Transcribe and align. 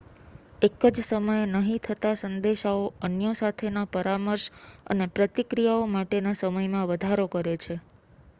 એક 0.61 0.73
જ 0.87 1.03
સમયે 1.03 1.43
નહીં 1.49 1.83
થતા 1.85 2.13
સંદેશાઓ 2.15 2.79
અન્યો 3.01 3.35
સાથેના 3.35 3.85
પરામર્શ 3.93 4.47
અને 4.89 5.05
પ્રતિક્રિયાઓ 5.15 5.87
માટેના 5.93 6.37
સમયમાં 6.39 6.89
વધારો 6.89 7.25
કરે 7.33 7.55
છે 7.59 7.75